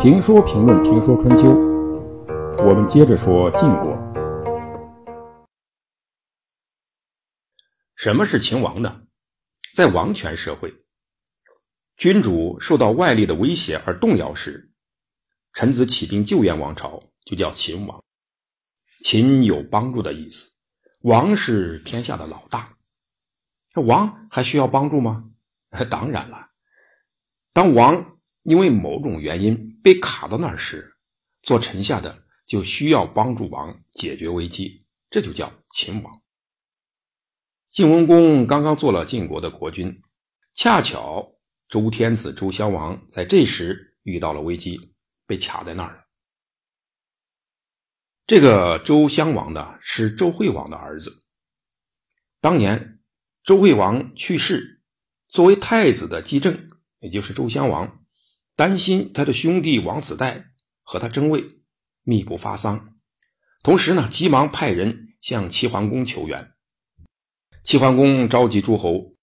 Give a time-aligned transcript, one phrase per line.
[0.00, 1.48] 评说评论评说春秋，
[2.64, 3.98] 我们接着说晋国。
[7.96, 9.02] 什么是秦王呢？
[9.74, 10.72] 在王权社会，
[11.96, 14.70] 君主受到外力的威胁而动摇时，
[15.52, 18.02] 臣子起兵救援王朝，就叫秦王。
[19.04, 20.52] 秦有帮助的意思，
[21.00, 22.76] 王是天下的老大，
[23.74, 25.27] 这王还需要帮助吗？
[25.90, 26.50] 当然了，
[27.52, 28.14] 当王。
[28.44, 30.96] 因为某种原因被卡到那儿时，
[31.42, 36.22] 做臣下的就需要帮助王解决危机，这就叫秦王。
[37.66, 40.00] 晋文公刚刚做了晋国的国君，
[40.54, 41.34] 恰巧
[41.68, 44.94] 周天子周襄王在这时遇到了危机，
[45.26, 46.04] 被卡在那儿了。
[48.26, 51.20] 这个周襄王呢，是周惠王的儿子。
[52.40, 53.00] 当年
[53.42, 54.77] 周惠王去世，
[55.28, 58.04] 作为太子的姬政，也就是周襄王。
[58.56, 60.46] 担心他的兄弟王子带
[60.82, 61.44] 和他争位，
[62.02, 62.96] 密不发丧。
[63.62, 66.52] 同时呢，急忙派人向齐桓公求援。
[67.62, 69.14] 齐桓公召集诸侯，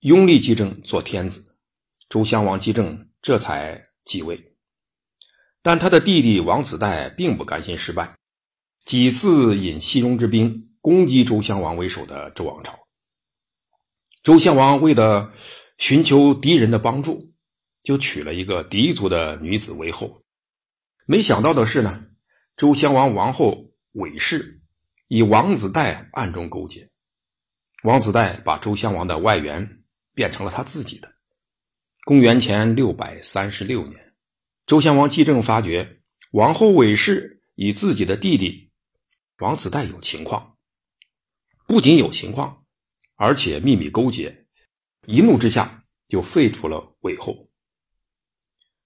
[0.00, 1.56] 拥立姬政做天子，
[2.08, 4.54] 周襄王姬政这才继位。
[5.62, 8.14] 但他的弟弟王子带并不甘心失败，
[8.84, 12.85] 几次引西戎之兵攻击周襄王为首的周王朝。
[14.26, 15.32] 周襄王为了
[15.78, 17.32] 寻求敌人的帮助。
[17.84, 20.24] 就娶了一个狄族的女子为后，
[21.06, 22.04] 没想到的是呢，
[22.56, 24.60] 周襄王王后韦氏
[25.06, 26.90] 与王子带暗中勾结，
[27.84, 29.84] 王子带把周襄王的外援
[30.16, 31.12] 变成了他自己的。
[32.04, 34.14] 公元前六百三十六年，
[34.66, 36.00] 周襄王继政发觉
[36.32, 38.72] 王后韦氏与自己的弟弟
[39.38, 40.56] 王子带有情况，
[41.68, 42.65] 不仅有情况，
[43.16, 44.46] 而且秘密勾结，
[45.06, 47.50] 一怒之下就废除了韦后。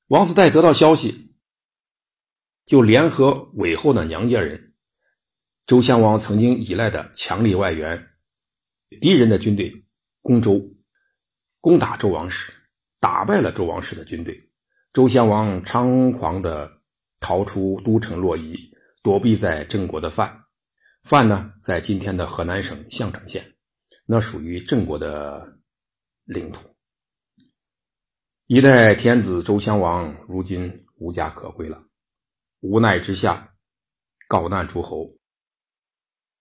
[0.06, 1.34] 王子带得到消息，
[2.64, 4.74] 就联合韦后的娘家人、
[5.66, 8.08] 周襄王曾经依赖的强力外援、
[9.00, 9.84] 敌人的军队
[10.22, 10.74] 攻周，
[11.60, 12.52] 攻打周王室，
[12.98, 14.50] 打败了周王室的军队。
[14.92, 16.80] 周襄王猖狂的
[17.20, 20.44] 逃出都城洛邑，躲避在郑国的范。
[21.04, 23.54] 范呢，在今天的河南省项城县，
[24.12, 25.56] 那属于郑国的
[26.24, 26.74] 领土。
[28.48, 31.86] 一代天子周襄王如今无家可归了，
[32.58, 33.54] 无奈之下，
[34.26, 35.16] 告难诸侯，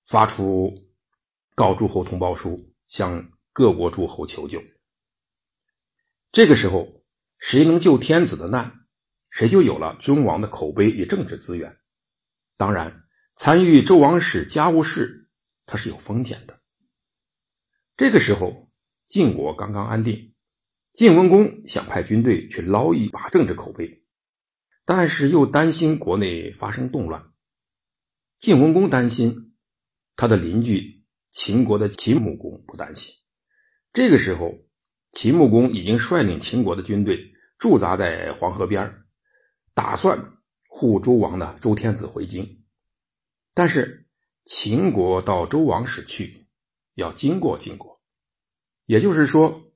[0.04, 0.90] 发出
[1.54, 4.60] 告诸侯通报书，向各国诸侯求救。
[6.32, 7.04] 这个时候，
[7.38, 8.88] 谁能救天子的难，
[9.30, 11.78] 谁就有了尊王的口碑与政治资源。
[12.58, 13.04] 当然，
[13.36, 15.30] 参与周王室家务事，
[15.68, 16.59] 它是有风险的。
[18.00, 18.70] 这个时候，
[19.10, 20.34] 晋国刚刚安定。
[20.94, 24.06] 晋文公想派军队去捞一把政治口碑，
[24.86, 27.34] 但是又担心国内发生动乱。
[28.38, 29.54] 晋文公担心，
[30.16, 33.14] 他的邻居秦国的秦穆公不担心。
[33.92, 34.54] 这个时候，
[35.12, 39.04] 秦穆公已经率领秦国的军队驻扎在黄河边
[39.74, 40.38] 打算
[40.70, 42.64] 护周王的周天子回京。
[43.54, 44.08] 但是
[44.46, 46.48] 秦国到周王室去，
[46.96, 47.89] 要经过晋国，
[48.90, 49.68] 也就是说。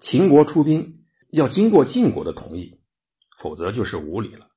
[0.00, 2.80] 秦国出兵要经过晋国的同意，
[3.36, 4.48] 否则就是无礼了。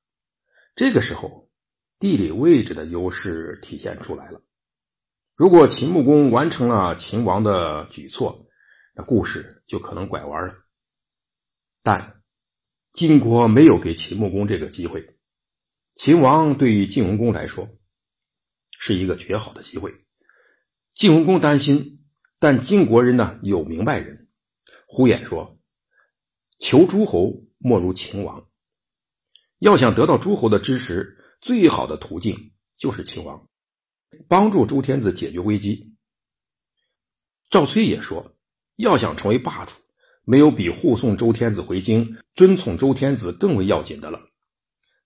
[0.76, 1.50] 这个时候，
[1.98, 4.40] 地理位置的优势体现出来了。
[5.34, 8.46] 如果秦穆公完成了秦王的举措，
[8.94, 10.54] 那故事就可能拐弯了。
[11.82, 12.22] 但
[12.92, 15.18] 晋国没有给秦穆公这个机会。
[15.96, 17.68] 秦王对于晋文公来说
[18.78, 20.06] 是一个绝好的机会。
[20.94, 22.01] 晋文公担心，
[22.42, 24.26] 但晋国人呢有明白人。
[24.88, 25.54] 呼衍说
[26.58, 28.48] ：“求诸侯莫如秦王。
[29.60, 33.48] 要想得到诸侯的支持，最好的途径就是秦王，
[34.26, 35.94] 帮助周天子解决危机。”
[37.48, 38.34] 赵崔也说
[38.74, 39.74] ：“要想成为霸主，
[40.24, 44.18] 没有比护送周天子回京、尊从周天子更为要紧的了。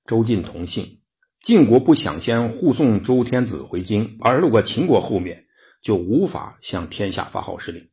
[0.06, 1.02] 周晋同姓，
[1.42, 5.45] 晋国不想先护送周天子回京，而路过秦国后面，
[5.86, 7.88] 就无法向天下发号施令。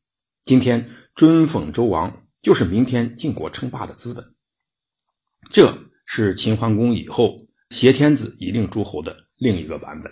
[0.45, 4.33] 今天。”尊奉周王，就是明天晋国称霸的资本。
[5.51, 10.11] 这是秦桓公以后挟天子以令诸侯的另一个版本。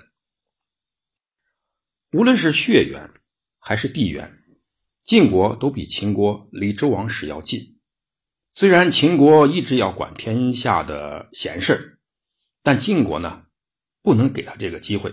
[2.12, 3.10] 无论是血缘
[3.58, 4.44] 还是地缘，
[5.04, 7.80] 晋国都比秦国离周王室要近。
[8.54, 12.00] 虽然秦国一直要管天下的闲事
[12.62, 13.48] 但晋国呢，
[14.04, 15.12] 不能给他这个机会。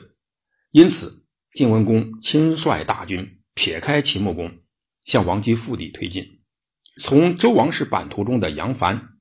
[0.70, 1.24] 因此，
[1.58, 4.60] 晋文公亲率大军撇开秦穆公。
[5.04, 6.40] 向王姬腹地推进，
[7.00, 9.18] 从周王室版图中的杨帆，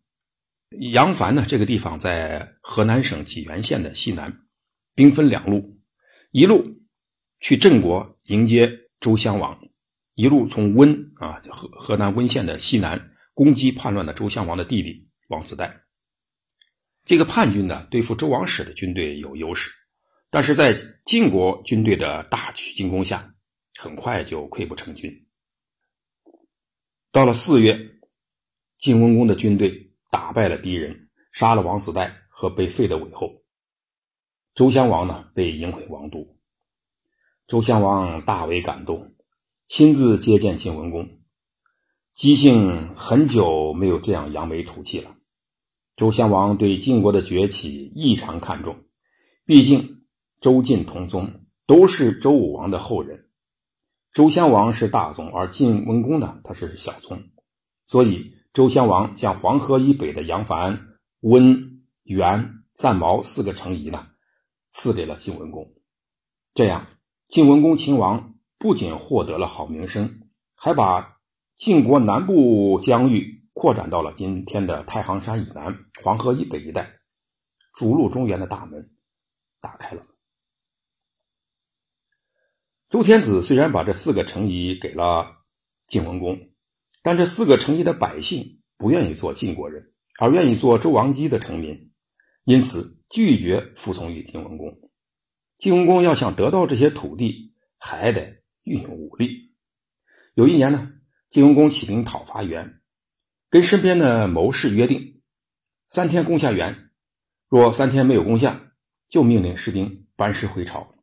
[0.70, 4.42] 杨帆呢这个地方在河南省济源县的西南，
[4.94, 5.80] 兵分两路，
[6.30, 6.80] 一路
[7.40, 9.60] 去郑国迎接周襄王，
[10.14, 15.82] 一路从温啊河河南温县的西南攻击叛乱的周襄王的弟弟王子带。
[17.04, 19.72] 这个叛军呢对付周王室的军队有优势，
[20.38, 23.34] 但是在晋国军队的大举进攻下，
[23.80, 25.26] 很快就溃不成军。
[27.12, 27.90] 到了四月，
[28.78, 33.42] 晋文公的军队打败了敌人，杀了王子带和被废的韦后。
[34.54, 36.38] 周襄王呢被迎回王都。
[37.48, 39.16] 周襄王大为感动，
[39.66, 41.18] 亲自接见晋文公。
[42.14, 45.16] 姬姓很久没有这样扬眉吐气了。
[45.96, 48.86] 周襄王对晋国的崛起异常看重，
[49.44, 49.97] 毕竟
[50.40, 53.28] 周晋同宗，都是周武王的后人。
[54.14, 57.30] 周襄王是大宗，而晋文公呢，他是小宗，
[57.86, 64.08] 所以周襄王将黄河以北的杨樊、温、原、赞毛四个城邑呢，
[64.70, 65.74] 赐给了晋文公。
[66.54, 66.88] 这样，
[67.28, 70.22] 晋文公秦王不仅获得了好名声，
[70.56, 71.20] 还把
[71.56, 77.00] 晋国南部疆域扩展到了今天的太行山以南、黄河以北一带，
[77.74, 78.92] 逐鹿中原的大门
[79.62, 80.04] 打开了。
[82.90, 85.40] 周天子虽然把这四个城邑给了
[85.88, 86.40] 晋文公，
[87.04, 91.92] 但这四个城邑的百姓不愿意做晋国人，而愿意做周王姬的臣民，
[92.46, 94.80] 因此拒绝服从于晋文公。
[95.58, 99.52] 晋文公要想得到这些土地，还得运用武力。
[100.34, 100.90] 有一年呢，
[101.30, 102.80] 晋文公起兵讨伐袁，
[103.50, 105.22] 跟身边的谋士约定，
[105.88, 106.90] 三天攻下袁，
[107.50, 108.72] 若三天没有攻下，
[109.10, 110.97] 就命令士兵班师回朝。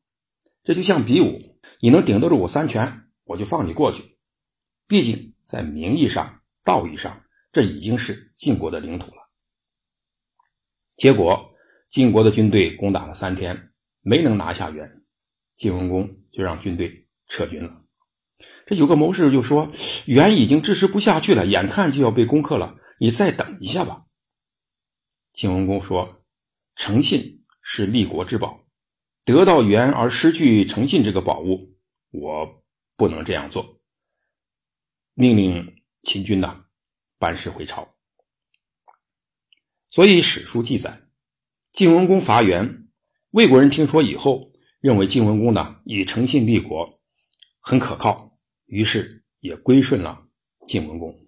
[0.64, 1.60] 这就像比武。
[1.80, 4.18] 你能顶得住我三拳，我就放你过去。
[4.86, 7.22] 毕竟在名义上、道义上，
[7.52, 9.28] 这已经是晋国的领土了。
[10.96, 11.54] 结果
[11.88, 15.02] 晋国的军队攻打了三天，没能拿下原，
[15.56, 17.82] 晋文公就让军队撤军了。
[18.66, 19.70] 这有个谋士就说
[20.06, 24.02] ：“原已经支持不下去了，眼看就要被攻克了，你再等一下吧。”
[25.32, 26.24] 晋文公说
[26.76, 28.58] ：“诚信是立国之宝。”
[29.24, 31.78] 得到元而失去诚信这个宝物，
[32.10, 32.62] 我
[32.96, 33.80] 不能这样做。
[35.14, 36.66] 命令秦军呐，
[37.18, 37.94] 班师回朝。
[39.90, 41.08] 所以史书记载，
[41.72, 42.88] 晋文公伐袁，
[43.30, 47.00] 魏国人听说以后，认为晋文公呢以诚信立国，
[47.60, 48.36] 很可靠，
[48.66, 50.26] 于是也归顺了
[50.66, 51.18] 晋文公。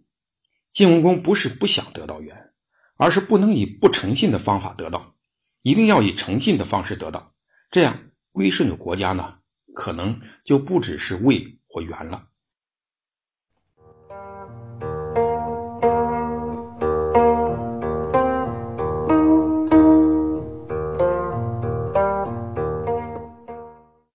[0.70, 2.52] 晋文公不是不想得到元，
[2.96, 5.16] 而是不能以不诚信的方法得到，
[5.62, 7.34] 一定要以诚信的方式得到。
[7.70, 9.38] 这样归顺的国家呢，
[9.74, 12.28] 可能就不只是魏或元了。